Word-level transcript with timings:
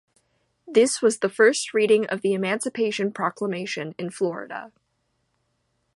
This 0.65 0.99
was 1.03 1.19
the 1.19 1.29
first 1.29 1.75
reading 1.75 2.07
of 2.07 2.21
the 2.23 2.33
Emancipation 2.33 3.11
Proclamation 3.11 3.93
in 3.99 4.09
Florida. 4.09 4.71